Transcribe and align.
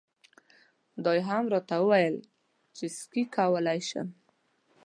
دا 1.03 1.11
یې 1.17 1.23
هم 1.29 1.43
راته 1.53 1.75
وویل 1.79 2.15
چې 2.75 2.85
سکی 2.97 3.23
کولای 3.35 3.79
شم. 3.89 4.07